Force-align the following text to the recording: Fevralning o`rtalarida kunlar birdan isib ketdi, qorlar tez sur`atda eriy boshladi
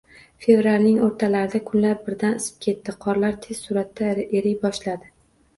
Fevralning 0.45 0.95
o`rtalarida 1.07 1.61
kunlar 1.67 1.99
birdan 2.07 2.33
isib 2.39 2.57
ketdi, 2.67 2.97
qorlar 3.07 3.39
tez 3.47 3.63
sur`atda 3.69 4.11
eriy 4.25 4.57
boshladi 4.65 5.17